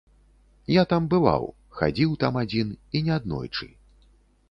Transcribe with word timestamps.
Я 0.75 0.85
там 0.93 1.03
бываў, 1.11 1.45
хадзіў 1.81 2.17
там 2.25 2.43
адзін, 2.45 2.67
і 2.97 3.07
не 3.07 3.13
аднойчы. 3.21 3.73